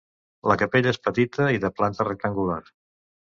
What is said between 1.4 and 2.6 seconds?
i de planta rectangular.